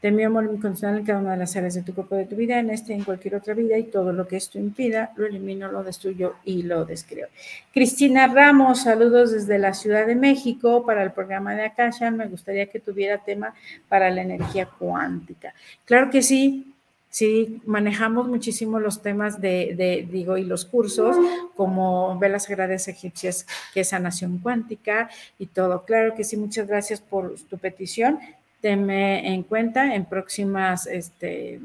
[0.00, 2.36] Te envío amor incondicional en cada una de las áreas de tu cuerpo, de tu
[2.36, 5.70] vida, en este en cualquier otra vida, y todo lo que esto impida, lo elimino,
[5.70, 7.28] lo destruyo y lo descreo.
[7.72, 12.10] Cristina Ramos, saludos desde la Ciudad de México para el programa de Akasha.
[12.10, 13.54] Me gustaría que tuviera tema
[13.88, 15.52] para la energía cuántica.
[15.84, 16.74] Claro que sí,
[17.12, 21.16] Sí, manejamos muchísimo los temas de, digo, y los cursos,
[21.56, 25.84] como Velas Sagradas Egipcias, que es sanación cuántica y todo.
[25.84, 28.20] Claro que sí, muchas gracias por tu petición.
[28.60, 31.60] Tenme en cuenta en próximas este,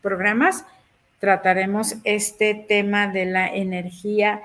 [0.00, 0.64] programas.
[1.18, 4.40] Trataremos este tema de la energía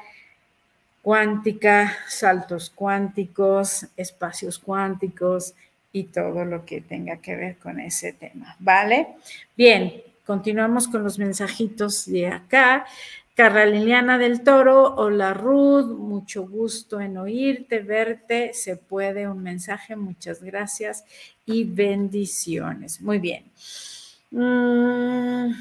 [1.01, 5.53] cuántica, saltos cuánticos, espacios cuánticos,
[5.93, 9.09] y todo lo que tenga que ver con ese tema, ¿vale?
[9.55, 12.86] Bien, continuamos con los mensajitos de acá.
[13.36, 19.96] Carla Liliana del Toro, hola Ruth, mucho gusto en oírte, verte, se puede un mensaje,
[19.96, 21.04] muchas gracias
[21.46, 23.02] y bendiciones.
[23.02, 23.44] Muy bien.
[24.32, 25.52] Mm.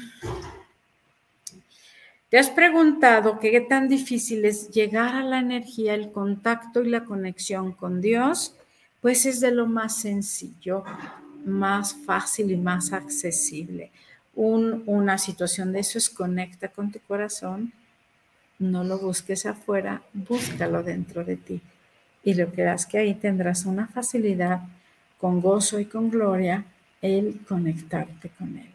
[2.29, 7.05] ¿Te has preguntado qué tan difícil es llegar a la energía, el contacto y la
[7.05, 8.55] conexión con Dios?
[9.03, 10.85] pues es de lo más sencillo,
[11.43, 13.91] más fácil y más accesible.
[14.35, 17.71] Una situación de eso es conecta con tu corazón,
[18.59, 21.61] no lo busques afuera, búscalo dentro de ti.
[22.23, 24.61] Y lo que verás que ahí tendrás una facilidad
[25.19, 26.65] con gozo y con gloria
[27.01, 28.69] el conectarte con Él.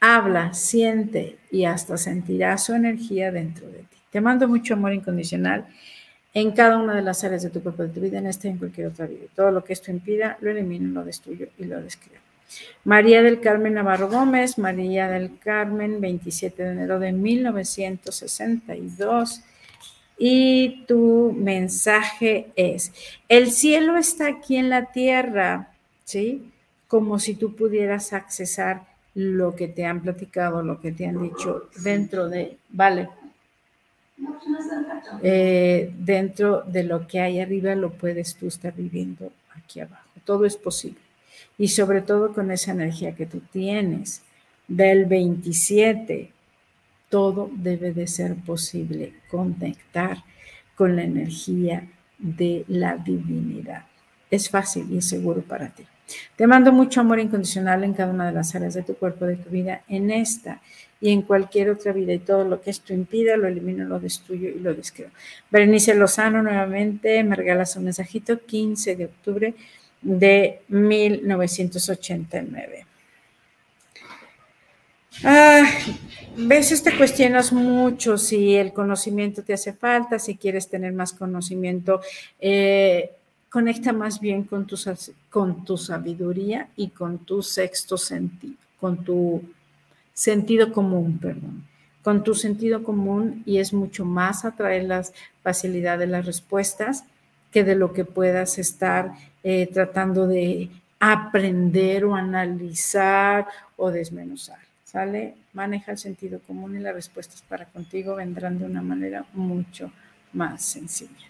[0.00, 3.96] Habla, siente y hasta sentirás su energía dentro de ti.
[4.10, 5.66] Te mando mucho amor incondicional
[6.32, 8.52] en cada una de las áreas de tu cuerpo, de tu vida, en esta y
[8.52, 9.24] en cualquier otra vida.
[9.34, 12.20] Todo lo que esto impida, lo elimino, lo destruyo y lo describo.
[12.84, 19.42] María del Carmen Navarro Gómez, María del Carmen, 27 de enero de 1962.
[20.16, 22.92] Y tu mensaje es,
[23.28, 25.72] el cielo está aquí en la tierra,
[26.04, 26.52] ¿sí?
[26.86, 28.82] Como si tú pudieras accesar
[29.14, 33.08] lo que te han platicado, lo que te han dicho dentro de, vale,
[35.22, 40.08] eh, dentro de lo que hay arriba lo puedes tú estar viviendo aquí abajo.
[40.24, 41.03] Todo es posible.
[41.58, 44.22] Y sobre todo con esa energía que tú tienes
[44.66, 46.32] del 27,
[47.08, 49.14] todo debe de ser posible.
[49.30, 50.24] Conectar
[50.74, 51.88] con la energía
[52.18, 53.84] de la divinidad.
[54.30, 55.84] Es fácil y es seguro para ti.
[56.36, 59.36] Te mando mucho amor incondicional en cada una de las áreas de tu cuerpo, de
[59.36, 60.60] tu vida, en esta
[61.00, 62.12] y en cualquier otra vida.
[62.12, 65.10] Y todo lo que esto impida, lo elimino, lo destruyo y lo descreo.
[65.50, 69.54] Berenice Lozano nuevamente me regalas un mensajito, 15 de octubre
[70.04, 72.86] de 1989.
[75.22, 75.62] Ah,
[76.36, 82.00] veces te cuestionas mucho si el conocimiento te hace falta, si quieres tener más conocimiento.
[82.38, 83.10] Eh,
[83.48, 84.76] conecta más bien con tu,
[85.30, 89.42] con tu sabiduría y con tu sexto sentido, con tu
[90.12, 91.64] sentido común, perdón,
[92.02, 97.04] con tu sentido común y es mucho más atraer las facilidades de las respuestas
[97.54, 99.12] que de lo que puedas estar
[99.44, 103.46] eh, tratando de aprender o analizar
[103.76, 104.58] o desmenuzar.
[104.82, 105.34] ¿Sale?
[105.52, 109.92] Maneja el sentido común y las respuestas para contigo vendrán de una manera mucho
[110.32, 111.28] más sencilla.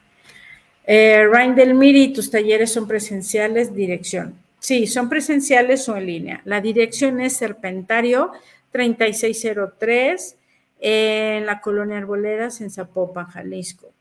[0.87, 4.35] Eh, del Miri, tus talleres son presenciales, dirección.
[4.59, 6.41] Sí, son presenciales o en línea.
[6.47, 8.33] La dirección es Serpentario
[8.73, 10.37] 3603
[10.81, 13.93] en la colonia Arboledas en Zapopan, Jalisco.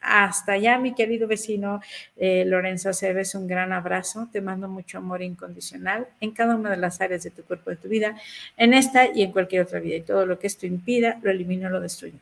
[0.03, 1.81] Hasta allá, mi querido vecino
[2.17, 4.27] eh, Lorenzo Aceves, un gran abrazo.
[4.31, 7.77] Te mando mucho amor incondicional en cada una de las áreas de tu cuerpo, de
[7.77, 8.17] tu vida,
[8.57, 9.95] en esta y en cualquier otra vida.
[9.95, 12.15] Y todo lo que esto impida, lo elimino, lo destruyo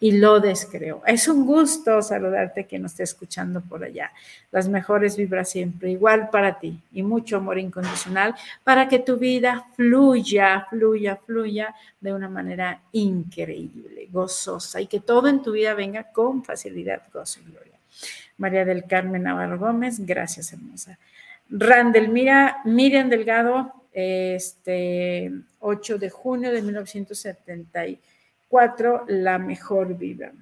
[0.00, 1.02] y lo descreo.
[1.06, 4.10] Es un gusto saludarte quien nos esté escuchando por allá.
[4.50, 8.34] Las mejores vibras siempre, igual para ti y mucho amor incondicional
[8.64, 15.28] para que tu vida fluya, fluya, fluya de una manera increíble, gozosa y que todo
[15.28, 17.74] en tu vida venga con facilidad, gozo y gloria.
[18.38, 20.98] María del Carmen Navarro Gómez, gracias hermosa.
[21.50, 27.86] Randel Mira, Miriam Delgado, este 8 de junio de 1970
[28.50, 30.32] Cuatro, la mejor vida.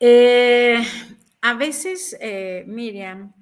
[0.00, 0.82] Eh,
[1.42, 3.32] a veces, eh, Miriam,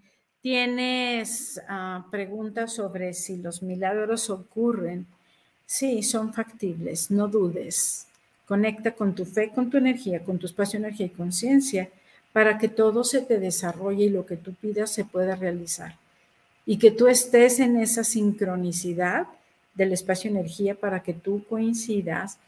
[0.42, 5.06] tienes ah, preguntas sobre si los milagros ocurren
[5.66, 8.06] Sí, son factibles, no dudes.
[8.46, 11.88] Conecta con tu fe, con tu energía, con tu espacio, energía y conciencia
[12.32, 15.96] para que todo se te desarrolle y lo que tú pidas se pueda realizar.
[16.66, 19.26] Y que tú estés en esa sincronicidad
[19.74, 22.38] del espacio energía para que tú coincidas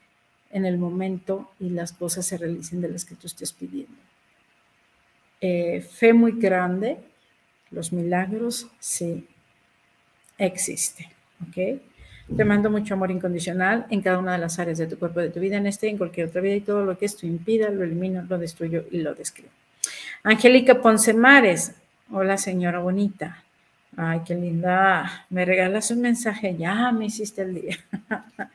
[0.50, 3.96] en el momento y las cosas se realicen de las que tú estés pidiendo.
[5.40, 6.98] Eh, fe muy grande,
[7.70, 9.26] los milagros sí
[10.38, 11.06] existen,
[11.48, 11.80] ¿ok?
[12.36, 15.30] Te mando mucho amor incondicional en cada una de las áreas de tu cuerpo, de
[15.30, 17.84] tu vida, en este en cualquier otra vida, y todo lo que esto impida, lo
[17.84, 19.50] elimino, lo destruyo y lo describo.
[20.22, 21.74] Angélica Poncemares,
[22.10, 23.44] hola señora bonita.
[23.98, 25.26] Ay, qué linda.
[25.30, 27.78] Me regalas un mensaje, ya me hiciste el día.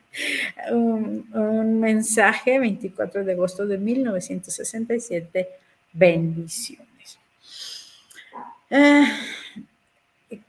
[0.70, 5.48] un, mensaje 24 de agosto de 1967.
[5.92, 7.18] Bendiciones.
[8.70, 9.04] Eh,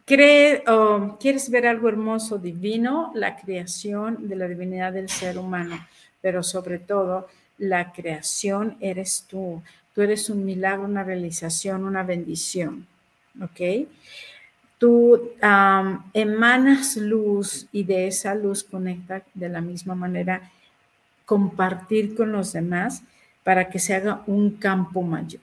[0.06, 3.12] ¿Cree o quieres ver algo hermoso, divino?
[3.16, 5.88] La creación de la divinidad del ser humano,
[6.22, 7.28] pero sobre todo
[7.58, 9.64] la creación eres tú.
[9.96, 12.86] Tú eres un milagro, una realización, una bendición.
[13.42, 13.88] ¿Ok?
[14.84, 15.32] Tú
[16.14, 20.52] emanas luz y de esa luz conecta de la misma manera
[21.24, 23.02] compartir con los demás
[23.46, 25.40] para que se haga un campo mayor.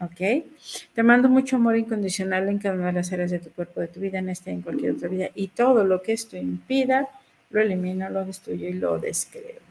[0.00, 0.44] ¿ok?
[0.92, 3.88] Te mando mucho amor incondicional en cada una de las áreas de tu cuerpo, de
[3.88, 5.30] tu vida, en esta y en cualquier otra vida.
[5.34, 7.08] Y todo lo que esto impida,
[7.48, 9.62] lo elimino, lo destruyo y lo descreo.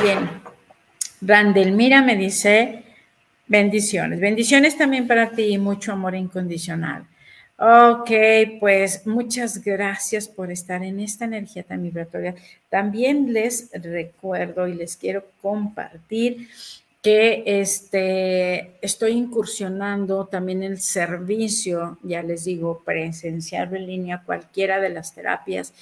[0.00, 0.30] Bien.
[1.20, 2.84] Randelmira me dice,
[3.48, 4.20] bendiciones.
[4.20, 7.06] Bendiciones también para ti y mucho amor incondicional.
[7.60, 8.10] Ok,
[8.60, 12.36] pues muchas gracias por estar en esta energía tan vibratoria.
[12.68, 16.48] También les recuerdo y les quiero compartir
[17.02, 24.90] que este, estoy incursionando también el servicio, ya les digo, presencial en línea, cualquiera de
[24.90, 25.72] las terapias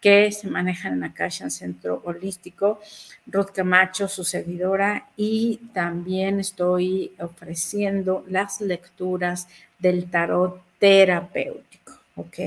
[0.00, 2.80] que se manejan en Akasha Centro Holístico,
[3.26, 9.48] Ruth Camacho, su servidora, y también estoy ofreciendo las lecturas
[9.78, 12.38] del tarot terapéutico, ¿ok?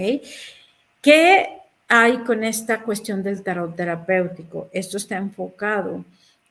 [1.02, 1.50] ¿Qué
[1.88, 4.70] hay con esta cuestión del tarot terapéutico?
[4.74, 6.04] Esto está enfocado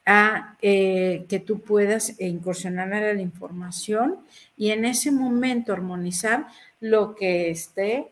[0.07, 4.19] a eh, que tú puedas incursionar a la información
[4.57, 6.47] y en ese momento armonizar
[6.81, 8.09] lo que esté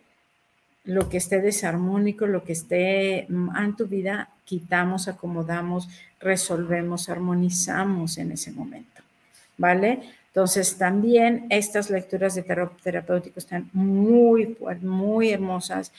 [0.85, 5.89] lo que esté desarmónico, lo que esté en tu vida, quitamos, acomodamos,
[6.21, 9.03] resolvemos, armonizamos en ese momento.
[9.59, 10.01] ¿Vale?
[10.29, 15.93] Entonces, también estas lecturas de tarot terapéutico están muy, muy hermosas,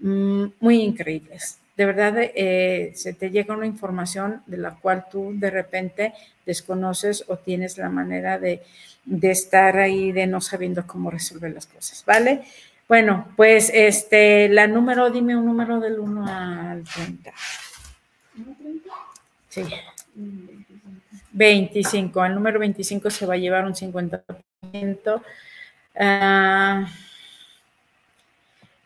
[0.00, 1.58] mm, muy increíbles.
[1.76, 6.12] De verdad, eh, se te llega una información de la cual tú de repente
[6.44, 8.60] desconoces o tienes la manera de,
[9.04, 12.42] de estar ahí, de no sabiendo cómo resolver las cosas, ¿vale?
[12.90, 17.32] Bueno, pues este, la número, dime un número del 1 al 30.
[19.48, 19.62] Sí.
[21.30, 22.24] 25.
[22.24, 25.22] El número 25 se va a llevar un 50%.
[26.00, 26.88] Ah,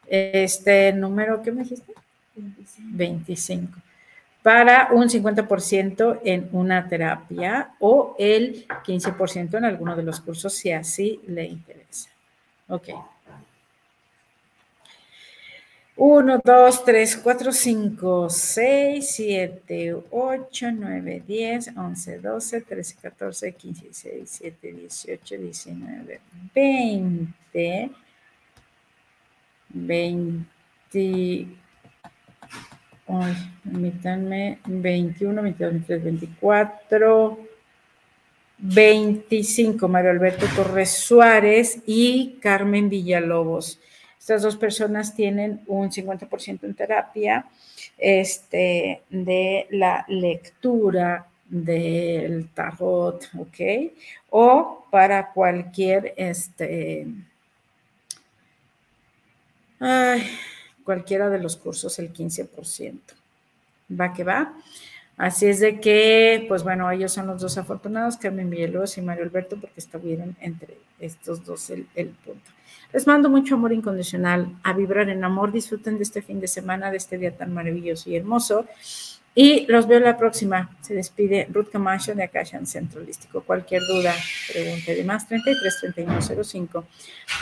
[0.06, 1.94] este número, ¿qué me dijiste?
[2.76, 3.72] 25.
[4.42, 10.72] Para un 50% en una terapia o el 15% en alguno de los cursos si
[10.72, 12.10] así le interesa.
[12.68, 12.90] Ok.
[15.96, 23.92] 1, 2, 3, 4, 5, 6, 7, 8, 9, 10, 11, 12, 13, 14, 15,
[23.92, 26.20] 16, 17, 18, 19,
[26.52, 27.90] 20,
[29.72, 31.48] 20,
[33.06, 37.38] ay, permítanme, 21, 22, 23, 24,
[38.58, 43.78] 25, Mario Alberto Torres Suárez y Carmen Villalobos.
[44.24, 47.44] Estas dos personas tienen un 50% en terapia
[47.98, 53.92] este, de la lectura del tarot, ¿ok?
[54.30, 57.06] O para cualquier, este,
[60.84, 62.98] cualquiera de los cursos el 15%.
[64.00, 64.54] Va que va.
[65.16, 69.22] Así es de que, pues bueno, ellos son los dos afortunados, Carmen Villalobos y Mario
[69.22, 71.84] Alberto, porque estuvieron entre estos dos el,
[72.24, 72.50] punto.
[72.92, 75.52] Les mando mucho amor incondicional, a vibrar en amor.
[75.52, 78.66] Disfruten de este fin de semana, de este día tan maravilloso y hermoso.
[79.36, 80.70] Y los veo la próxima.
[80.80, 83.42] Se despide Ruth Camacho de Akashan Centralístico.
[83.42, 84.14] Cualquier duda,
[84.52, 86.84] pregunte de más 33 31 05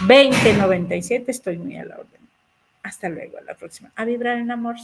[0.06, 1.30] 20 97.
[1.30, 2.20] Estoy muy a la orden.
[2.82, 3.92] Hasta luego, a la próxima.
[3.94, 4.76] A vibrar en amor.